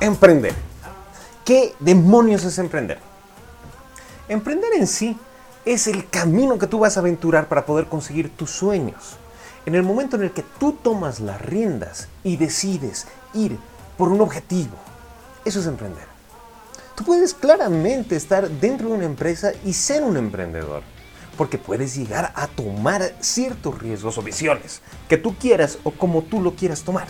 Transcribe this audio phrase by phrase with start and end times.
[0.00, 0.54] Emprender.
[1.44, 2.98] ¿Qué demonios es emprender?
[4.28, 5.16] Emprender en sí
[5.64, 9.16] es el camino que tú vas a aventurar para poder conseguir tus sueños.
[9.64, 13.58] En el momento en el que tú tomas las riendas y decides ir
[13.96, 14.76] por un objetivo,
[15.44, 16.06] eso es emprender.
[16.96, 20.82] Tú puedes claramente estar dentro de una empresa y ser un emprendedor,
[21.36, 26.40] porque puedes llegar a tomar ciertos riesgos o visiones que tú quieras o como tú
[26.40, 27.08] lo quieras tomar.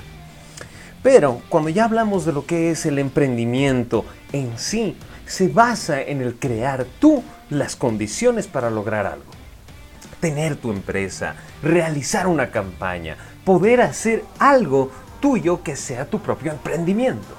[1.03, 4.97] Pero cuando ya hablamos de lo que es el emprendimiento en sí,
[5.27, 9.31] se basa en el crear tú las condiciones para lograr algo.
[10.21, 17.35] Tener tu empresa, realizar una campaña, poder hacer algo tuyo que sea tu propio emprendimiento.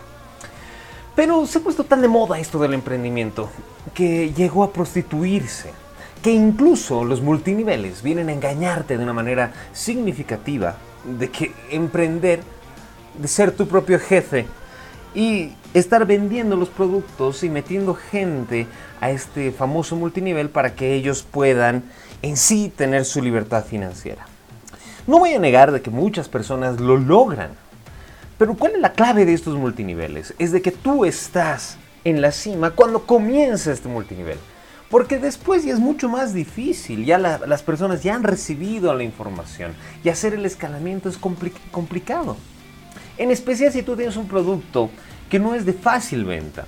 [1.16, 3.50] Pero se ha puesto tan de moda esto del emprendimiento
[3.94, 5.72] que llegó a prostituirse,
[6.24, 10.78] que incluso los multiniveles vienen a engañarte de una manera significativa
[11.20, 12.40] de que emprender
[13.20, 14.48] de ser tu propio jefe
[15.14, 18.68] y estar vendiendo los productos y metiendo gente
[19.02, 21.84] a este famoso multinivel para que ellos puedan
[22.22, 24.26] en sí tener su libertad financiera.
[25.06, 27.50] No voy a negar de que muchas personas lo logran,
[28.38, 30.34] pero ¿cuál es la clave de estos multiniveles?
[30.40, 34.38] Es de que tú estás en la cima cuando comienza este multinivel.
[34.94, 39.74] Porque después ya es mucho más difícil, ya las personas ya han recibido la información
[40.04, 42.38] y hacer el escalamiento es complicado.
[43.18, 44.92] En especial si tú tienes un producto
[45.32, 46.66] que no es de fácil venta.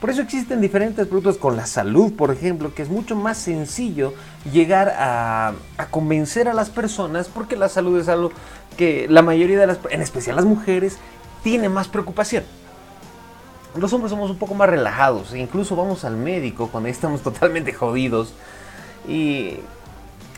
[0.00, 4.14] Por eso existen diferentes productos con la salud, por ejemplo, que es mucho más sencillo
[4.50, 5.52] llegar a,
[5.90, 8.32] convencer a las personas porque la salud es algo
[8.78, 10.96] que la mayoría de las, en especial las mujeres,
[11.42, 12.42] tiene más preocupación.
[13.78, 17.72] Los hombres somos un poco más relajados, e incluso vamos al médico cuando estamos totalmente
[17.72, 18.32] jodidos.
[19.08, 19.58] Y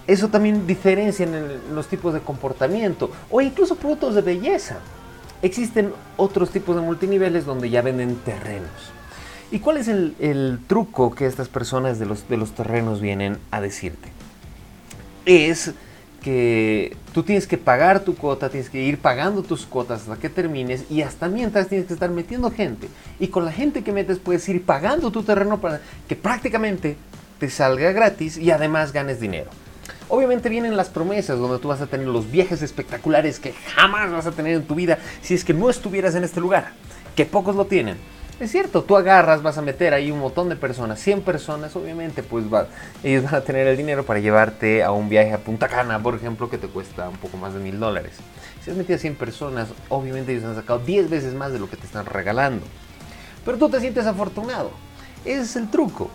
[0.07, 4.79] eso también diferencia en los tipos de comportamiento o incluso productos de belleza.
[5.43, 8.71] Existen otros tipos de multiniveles donde ya venden terrenos.
[9.51, 13.61] ¿Y cuál es el, truco que estas personas de los, de los terrenos vienen a
[13.61, 14.11] decirte?
[15.25, 15.73] Es
[17.13, 20.85] tú tienes que pagar tu cuota, tienes que ir pagando tus cuotas hasta que termines
[20.91, 22.89] y hasta mientras tienes que estar metiendo gente.
[23.21, 26.97] Y con la gente que metes puedes ir pagando tu terreno para que prácticamente
[27.39, 29.51] te salga gratis y además ganes dinero.
[30.09, 34.27] Obviamente vienen las promesas donde tú vas a tener los viajes espectaculares que jamás vas
[34.27, 36.73] a tener en tu vida si es que no estuvieras en este lugar,
[37.15, 37.97] que pocos lo tienen.
[38.41, 42.23] Es cierto, tú agarras, vas a meter ahí un montón de personas, 100 personas, obviamente,
[42.23, 42.45] pues
[43.03, 46.15] ellos van a tener el dinero para llevarte a un viaje a Punta Cana, por
[46.15, 48.13] ejemplo, que te cuesta un poco más de mil dólares.
[48.63, 51.69] Si has metido a 100 personas, obviamente ellos han sacado 10 veces más de lo
[51.69, 52.65] que te están regalando.
[53.45, 54.71] Pero tú te sientes afortunado.
[55.25, 56.09] Es el truco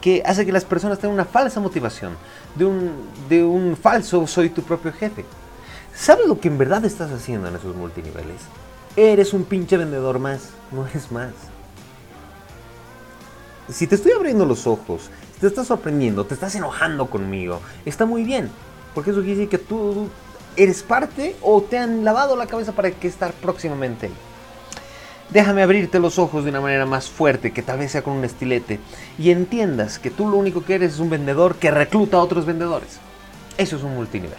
[0.00, 2.16] que hace que las personas tengan una falsa motivación,
[2.54, 2.92] de un,
[3.28, 5.24] de un falso soy tu propio jefe.
[5.92, 8.40] ¿Sabes lo que en verdad estás haciendo en esos multiniveles?
[8.96, 11.32] Eres un pinche vendedor más, no es más.
[13.68, 15.10] Si te estoy abriendo los ojos,
[15.40, 18.50] te estás sorprendiendo, te estás enojando conmigo, está muy bien,
[18.94, 20.08] porque eso quiere decir que tú
[20.56, 24.10] eres parte o te han lavado la cabeza para que estar próximamente.
[25.30, 28.24] Déjame abrirte los ojos de una manera más fuerte, que tal vez sea con un
[28.24, 28.78] estilete,
[29.18, 32.46] y entiendas que tú lo único que eres es un vendedor que recluta a otros
[32.46, 32.98] vendedores.
[33.58, 34.38] Eso es un multinivel.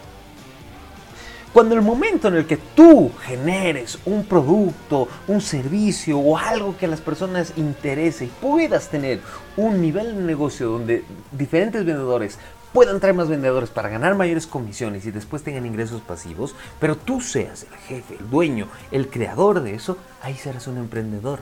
[1.55, 6.85] Cuando el momento en el que tú generes un producto, un servicio o algo que
[6.85, 9.21] a las personas interese y puedas tener
[9.55, 12.39] un nivel de negocio donde diferentes vendedores
[12.73, 17.21] puedan traer más vendedores para ganar mayores comisiones y después tengan ingresos pasivos, pero tú
[17.21, 21.39] seas el jefe, el dueño, el creador de eso, ahí serás un emprendedor.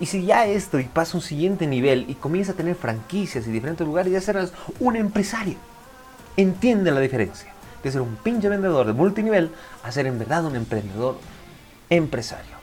[0.00, 3.50] Y si ya esto y pasa un siguiente nivel y comienza a tener franquicias y
[3.50, 5.56] diferentes lugares, ya serás un empresario.
[6.38, 9.50] Entiende la diferencia de ser un pinche vendedor de multinivel
[9.82, 11.16] a ser en verdad un emprendedor
[11.88, 12.60] empresario.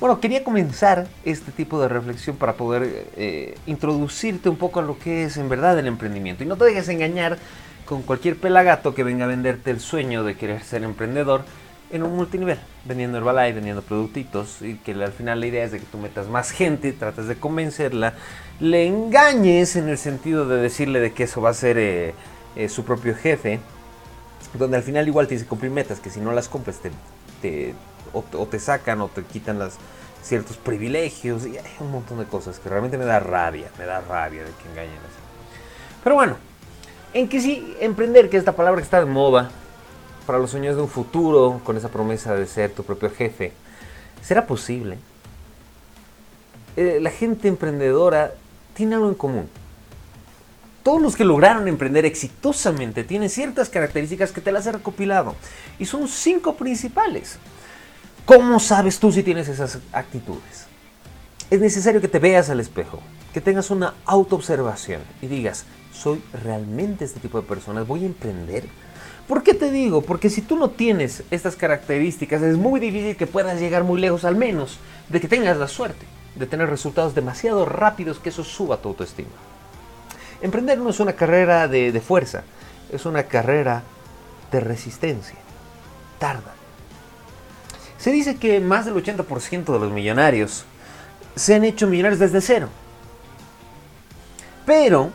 [0.00, 4.96] Bueno, quería comenzar este tipo de reflexión para poder eh, introducirte un poco a lo
[4.96, 6.44] que es en verdad el emprendimiento.
[6.44, 7.36] Y no te dejes engañar
[7.84, 11.42] con cualquier pelagato que venga a venderte el sueño de querer ser emprendedor
[11.90, 15.80] en un multinivel, vendiendo Herbalife, vendiendo productitos, y que al final la idea es de
[15.80, 18.14] que tú metas más gente, trates de convencerla,
[18.60, 22.14] le engañes en el sentido de decirle de que eso va a ser eh,
[22.56, 23.60] eh, su propio jefe,
[24.54, 26.78] donde al final igual tienes que cumplir metas, que si no las cumples
[27.42, 27.74] te
[28.12, 29.78] o, te sacan o te quitan las,
[30.22, 34.00] ciertos privilegios y hay un montón de cosas que realmente me da rabia, me da
[34.00, 36.02] rabia de que engañen así.
[36.02, 36.36] Pero bueno,
[37.14, 39.50] en que sí, emprender, que esta palabra que está de moda,
[40.26, 43.52] para los sueños de un futuro, con esa promesa de ser tu propio jefe,
[44.22, 44.98] ¿será posible?
[46.76, 48.34] Eh, la gente emprendedora
[48.74, 49.48] tiene algo en común.
[50.88, 55.36] Todos los que lograron emprender exitosamente tienen ciertas características que te las he recopilado.
[55.78, 57.36] Y son cinco principales.
[58.24, 60.64] ¿Cómo sabes tú si tienes esas actitudes?
[61.50, 63.00] Es necesario que te veas al espejo,
[63.34, 67.86] que tengas una autoobservación y digas, ¿soy realmente este tipo de personas?
[67.86, 68.64] ¿Voy a emprender?
[69.26, 70.00] ¿Por qué te digo?
[70.00, 74.24] Porque si tú no tienes estas características, es muy difícil que puedas llegar muy lejos,
[74.24, 74.78] al menos
[75.10, 79.47] de que tengas la suerte de tener resultados demasiado rápidos que eso suba tu autoestima.
[80.40, 82.44] Emprender no es una carrera de, fuerza,
[82.92, 83.82] es una carrera
[84.52, 85.38] de resistencia.
[86.18, 86.54] Tarda.
[87.98, 90.64] Se dice que más del 80% de los millonarios
[91.34, 92.68] se han hecho millonarios desde cero.
[94.64, 95.10] Pero,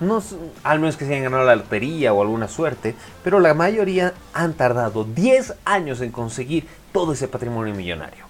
[0.00, 0.22] no,
[0.64, 2.94] al menos que se hayan ganado la lotería o alguna suerte,
[3.24, 8.27] pero la mayoría han tardado 10 años en conseguir todo ese patrimonio millonario.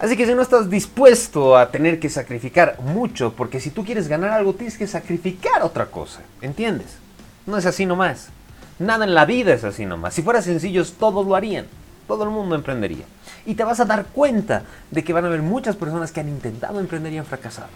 [0.00, 4.08] Así que si no estás dispuesto a tener que sacrificar mucho, porque si tú quieres
[4.08, 6.96] ganar algo tienes que sacrificar otra cosa, ¿entiendes?
[7.44, 8.30] No es así nomás.
[8.78, 10.14] Nada en la vida es así nomás.
[10.14, 11.66] Si fuera sencillo, todos lo harían.
[12.08, 13.04] Todo el mundo emprendería.
[13.44, 16.28] Y te vas a dar cuenta de que van a haber muchas personas que han
[16.28, 17.68] intentado emprender y han fracasado.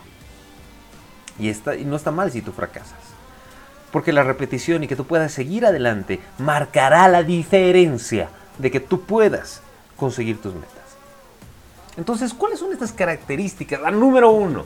[1.38, 2.99] Y, y no está mal si tú fracasas.
[3.93, 9.03] Porque la repetición y que tú puedas seguir adelante marcará la diferencia de que tú
[9.03, 9.61] puedas
[9.97, 10.84] conseguir tus metas.
[11.96, 13.81] Entonces, ¿cuáles son estas características?
[13.81, 14.64] La número uno,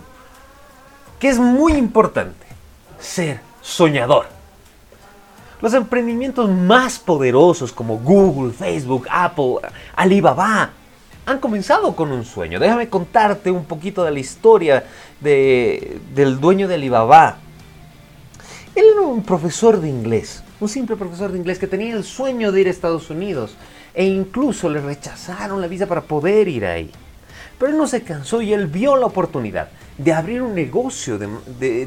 [1.18, 2.46] que es muy importante,
[2.98, 4.26] ser soñador.
[5.60, 9.56] Los emprendimientos más poderosos como Google, Facebook, Apple,
[9.96, 10.70] Alibaba,
[11.26, 12.58] han comenzado con un sueño.
[12.58, 14.86] Déjame contarte un poquito de la historia
[15.20, 17.36] del dueño de Alibaba.
[18.74, 22.52] Él era un profesor de inglés, un simple profesor de inglés que tenía el sueño
[22.52, 23.56] de ir a Estados Unidos
[23.92, 26.90] e incluso le rechazaron la visa para poder ir ahí.
[27.58, 31.18] Pero él no se cansó y él vio la oportunidad de abrir un negocio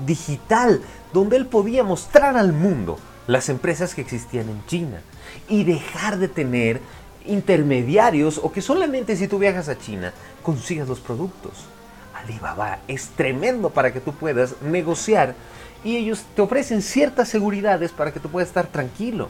[0.05, 0.81] digital
[1.13, 5.01] donde él podía mostrar al mundo las empresas que existían en China
[5.47, 6.81] y dejar de tener
[7.25, 10.11] intermediarios o que solamente si tú viajas a China
[10.43, 11.65] consigas los productos.
[12.13, 15.35] Alibaba es tremendo para que tú puedas negociar
[15.83, 19.29] y ellos te ofrecen ciertas seguridades para que tú puedas estar tranquilo.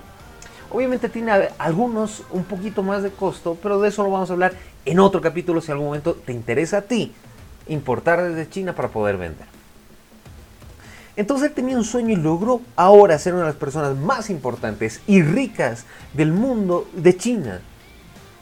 [0.70, 4.54] Obviamente tiene algunos un poquito más de costo, pero de eso lo vamos a hablar
[4.86, 7.14] en otro capítulo si en algún momento te interesa a ti
[7.68, 9.48] importar desde China para poder vender.
[11.16, 15.02] Entonces él tenía un sueño y logró ahora ser una de las personas más importantes
[15.08, 17.62] y ricas del mundo de China.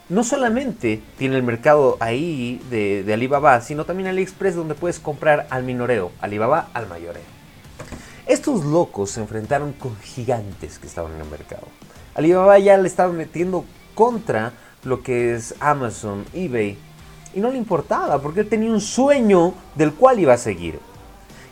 [0.07, 5.63] No solamente tiene el mercado ahí de, Alibaba, sino también AliExpress donde puedes comprar al
[5.63, 7.21] minoreo, Alibaba al mayoreo.
[8.25, 11.67] Estos locos se enfrentaron con gigantes que estaban en el mercado.
[12.13, 13.65] Alibaba ya le estaba metiendo
[13.95, 14.53] contra
[14.83, 16.77] lo que es Amazon, eBay,
[17.33, 20.79] y no le importaba porque él tenía un sueño del cual iba a seguir.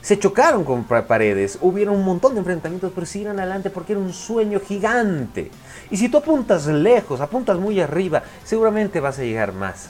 [0.02, 4.14] Se chocaron con paredes, hubieron un montón de enfrentamientos, pero siguieron adelante porque era un
[4.14, 5.52] sueño gigante.
[5.92, 9.90] Y si tú apuntas lejos, apuntas muy arriba, seguramente vas a llegar más.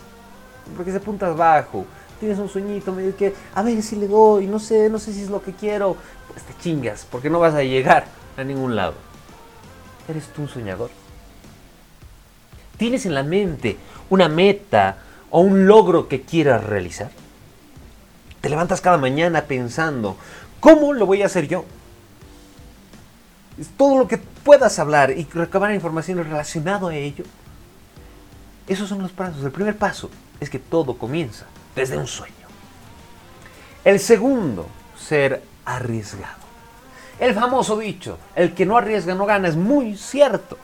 [0.75, 1.85] Porque si apuntas bajo,
[2.19, 5.21] tienes un sueñito medio que, a ver si le doy, no sé, no sé si
[5.21, 5.95] es lo que quiero,
[6.31, 8.05] pues te chingas, porque no vas a llegar
[8.37, 8.95] a ningún lado.
[10.07, 10.89] ¿Eres tú un soñador?
[12.77, 13.77] ¿Tienes en la mente
[14.09, 14.97] una meta
[15.29, 17.09] o un logro que quieras realizar?
[18.41, 20.15] Te levantas cada mañana pensando,
[20.59, 21.65] ¿cómo lo voy a hacer yo?
[23.75, 27.25] Todo lo que puedas hablar y recabar información relacionado a ello.
[28.67, 29.43] Esos son los pasos.
[29.43, 32.35] El primer paso es que todo comienza desde un sueño.
[33.83, 34.67] El segundo,
[34.99, 36.45] ser arriesgado.
[37.19, 40.57] El famoso dicho, el que no arriesga no gana, es muy cierto.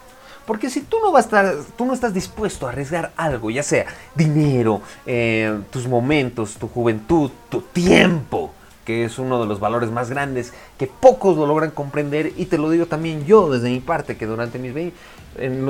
[0.46, 3.64] Porque si tú no, vas a estar, tú no estás dispuesto a arriesgar algo, ya
[3.64, 8.52] sea dinero, eh, tus momentos, tu juventud, tu tiempo,
[8.84, 12.58] que es uno de los valores más grandes que pocos lo logran comprender, y te
[12.58, 14.74] lo digo también yo desde mi parte, que durante mis,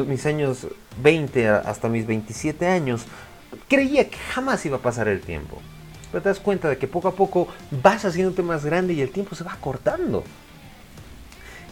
[0.08, 0.68] mis años
[1.02, 3.06] 20 hasta mis 27 años,
[3.68, 5.62] creía que jamás iba a pasar el tiempo.
[6.12, 7.48] Pero te das cuenta de que poco a poco
[7.84, 10.24] vas haciéndote más grande y el tiempo se va cortando.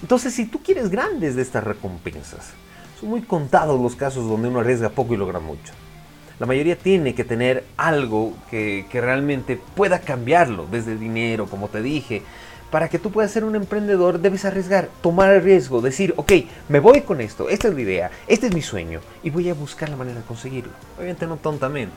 [0.02, 2.54] Entonces, si tú quieres grandes de estas recompensas,
[3.02, 5.74] son muy contados los casos donde uno arriesga poco y logra mucho.
[6.40, 12.24] La mayoría tiene que tener algo que, realmente pueda cambiarlo, desde dinero, como te dije.
[12.72, 16.32] Para que tú puedas ser un emprendedor debes arriesgar, tomar el riesgo, decir, ok,
[16.70, 19.54] me voy con esto, esta es la idea, este es mi sueño y voy a
[19.54, 20.72] buscar la manera de conseguirlo.
[20.98, 21.94] Obviamente no tontamente.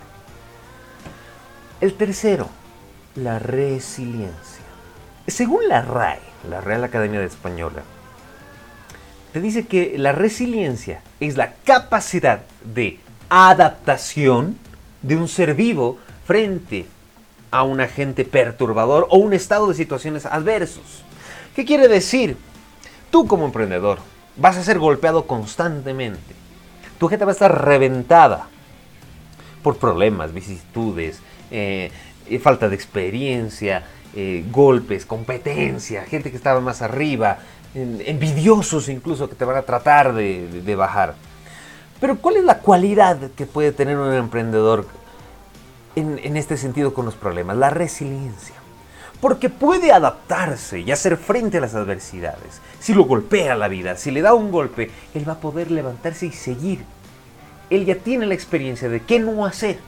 [1.81, 2.49] El tercero,
[3.15, 4.65] la resiliencia.
[5.27, 6.21] Según la RAE,
[6.51, 7.83] la Real Academia de Española,
[9.35, 14.57] te dice que la resiliencia es la capacidad de adaptación
[15.03, 16.87] de un ser vivo frente
[17.51, 21.03] a un agente perturbador o un estado de situaciones adversos.
[21.57, 22.37] ¿Qué quiere decir?
[23.11, 23.99] Tú como emprendedor
[24.37, 26.33] vas a ser golpeado constantemente.
[27.01, 28.47] Tu gente va a estar reventada
[29.65, 31.19] por problemas, vicisitudes,
[31.51, 31.91] eh,
[32.41, 33.83] falta de experiencia,
[34.15, 37.39] eh, golpes, competencia, gente que estaba más arriba,
[37.75, 41.15] envidiosos incluso que te van a tratar de, bajar.
[42.01, 44.87] Pero ¿cuál es la cualidad que puede tener un emprendedor
[45.97, 47.57] en, en este sentido con los problemas?
[47.57, 48.55] La resiliencia
[49.25, 52.61] porque puede adaptarse y hacer frente a las adversidades.
[52.79, 56.27] Si lo golpea la vida, si le da un golpe, él va a poder levantarse
[56.27, 56.85] y seguir.
[57.71, 59.79] Él ya tiene la experiencia de qué no hacer.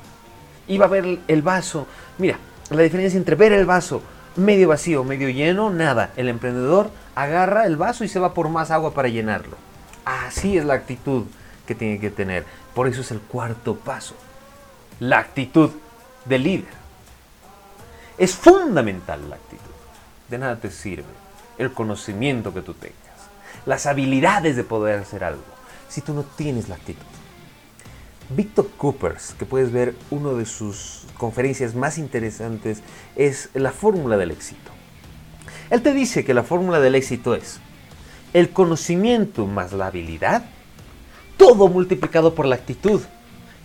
[0.66, 1.86] Y va a ver el vaso.
[2.16, 2.38] Mira,
[2.70, 4.00] la diferencia entre ver el vaso
[4.36, 6.12] medio vacío, medio lleno, nada.
[6.16, 9.56] El emprendedor agarra el vaso y se va por más agua para llenarlo.
[10.04, 11.24] Así es la actitud
[11.66, 12.44] que tiene que tener.
[12.74, 14.14] Por eso es el cuarto paso.
[15.00, 15.70] La actitud
[16.24, 16.86] del líder.
[18.18, 19.64] Es fundamental la actitud.
[20.28, 21.04] De nada te sirve
[21.58, 22.96] el conocimiento que tú tengas,
[23.64, 25.42] las habilidades de poder hacer algo,
[25.88, 27.04] si tú no tienes la actitud.
[28.30, 32.82] Victor Coopers, que puedes ver una de sus conferencias más interesantes,
[33.14, 34.72] es la fórmula del éxito.
[35.70, 37.60] Él te dice que la fórmula del éxito es
[38.32, 40.44] el conocimiento más la habilidad,
[41.36, 43.00] todo multiplicado por la actitud.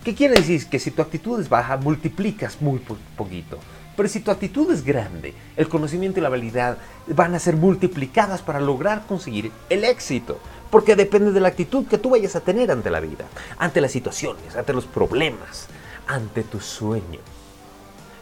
[0.04, 0.66] ¿Qué quiere decir?
[0.66, 2.80] Que si tu actitud es baja, multiplicas muy
[3.16, 3.58] poquito.
[3.96, 6.78] Pero si tu actitud es grande, el conocimiento y la habilidad
[7.08, 10.38] van a ser multiplicadas para lograr conseguir el éxito.
[10.72, 13.26] Porque depende de la actitud que tú vayas a tener ante la vida,
[13.58, 15.66] ante las situaciones, ante los problemas,
[16.06, 17.20] ante tu sueño.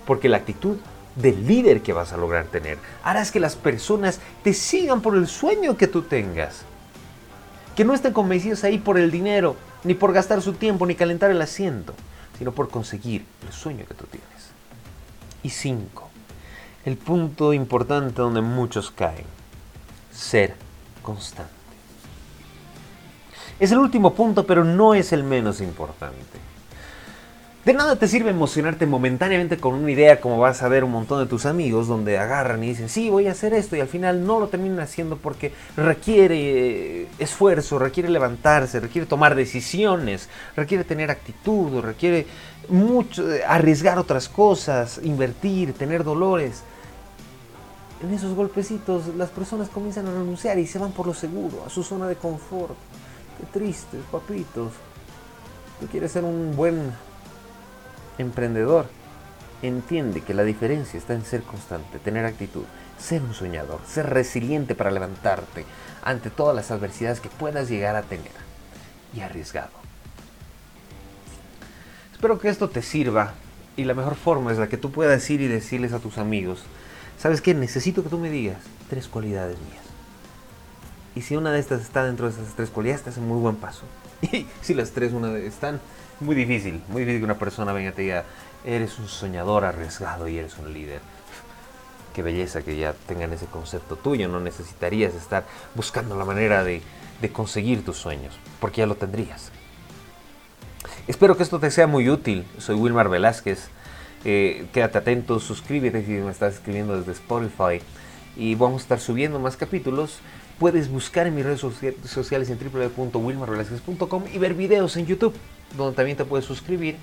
[0.05, 0.77] Porque la actitud
[1.15, 5.29] del líder que vas a lograr tener harás que las personas te sigan por el
[5.29, 6.63] sueño que tú tengas.
[7.77, 9.55] Que no estén convencidos ahí por el dinero,
[9.85, 11.95] ni por gastar su tiempo, ni calentar el asiento,
[12.37, 14.29] sino por conseguir el sueño que tú tienes.
[15.45, 16.09] Y cinco,
[16.85, 19.27] el punto importante donde muchos caen,
[20.13, 20.57] ser
[21.01, 21.60] constante.
[23.61, 26.51] Es el último punto, pero no es el menos importante.
[27.63, 31.23] De nada te sirve emocionarte momentáneamente con una idea como vas a ver un montón
[31.23, 34.27] de tus amigos donde agarran y dicen, sí, voy a hacer esto y al final
[34.27, 41.11] no lo terminan haciendo porque requiere eh, esfuerzo, requiere levantarse, requiere tomar decisiones, requiere tener
[41.11, 42.27] actitud, requiere
[42.71, 46.63] mucho, eh, arriesgar otras cosas, invertir, tener dolores.
[48.03, 51.69] En esos golpecitos las personas comienzan a renunciar y se van por lo seguro, a
[51.69, 52.75] su zona de confort.
[53.47, 54.73] Tristes, papitos.
[55.81, 56.93] Tú quieres ser un buen
[58.19, 58.87] emprendedor
[59.63, 62.65] entiende que la diferencia está en ser constante, tener actitud,
[62.99, 65.65] ser un soñador, ser resiliente para levantarte
[66.03, 68.33] ante todas las adversidades que puedas llegar a tener
[69.15, 69.71] y arriesgado.
[72.13, 73.35] Espero que esto te sirva
[73.77, 76.63] y la mejor forma es la que tú puedas ir y decirles a tus amigos,
[77.19, 77.55] ¿sabes qué?
[77.55, 79.90] Necesito que tú me digas tres cualidades mías.
[81.21, 83.57] Y si una de estas está dentro de esas tres cualidades, estás en muy buen
[83.57, 83.83] paso.
[84.33, 85.79] Y si las tres una de están,
[86.19, 88.25] muy difícil, muy difícil que una persona venga y te diga,
[88.65, 91.03] eres un soñador arriesgado y eres un líder.
[92.15, 96.81] Qué belleza que ya tengan ese concepto tuyo, no necesitarías estar buscando la manera de,
[97.35, 99.53] conseguir tus sueños, porque ya lo tendrías.
[101.07, 102.47] Espero que esto te sea muy útil.
[102.57, 103.69] Soy Wilmar Velázquez.
[104.25, 107.83] Eh, quédate atento, suscríbete si me estás escribiendo desde Spotify.
[108.37, 110.21] Y vamos a estar subiendo más capítulos.
[110.61, 111.61] Puedes buscar en mis redes
[112.05, 115.35] sociales en www.wilmarvelázquez.com y ver videos en YouTube
[115.77, 116.97] donde también te puedes suscribir,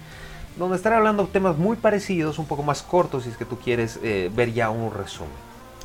[0.57, 3.99] donde estaré hablando temas muy parecidos, un poco más cortos si es que tú quieres
[4.03, 5.31] eh, ver ya un resumen.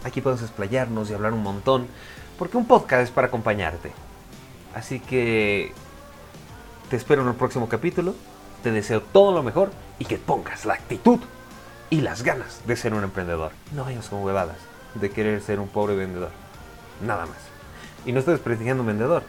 [0.05, 1.87] Aquí podemos explayarnos y hablar un montón,
[2.39, 3.93] porque un podcast es para acompañarte.
[4.75, 5.73] Así que
[6.91, 8.15] te espero en el próximo capítulo,
[8.63, 11.21] te deseo todo lo mejor y que pongas la actitud
[11.91, 13.53] y las ganas de ser un emprendedor.
[13.75, 14.59] No vayas con huevadas
[14.95, 16.31] de querer ser un pobre vendedor.
[17.05, 17.52] Nada más.
[18.05, 19.23] Y no estoy desprestigiando un vendedor,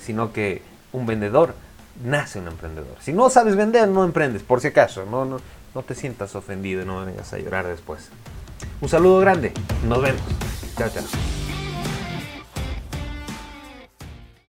[0.00, 0.62] sino que
[0.92, 1.54] un vendedor
[2.02, 2.96] nace un emprendedor.
[3.00, 5.04] Si no sabes vender, no emprendes, por si acaso.
[5.04, 5.40] No, no,
[5.74, 8.08] no te sientas ofendido y no vengas a llorar después.
[8.80, 9.52] Un saludo grande.
[9.86, 10.22] Nos vemos.
[10.76, 11.04] Chao, chao.